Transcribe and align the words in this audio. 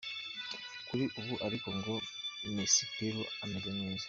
Kuri 0.87 1.03
ubu 1.19 1.33
ariko 1.47 1.67
ngo 1.77 1.93
Misi 2.53 2.83
Peru 2.93 3.21
ameze 3.43 3.71
neza. 3.79 3.99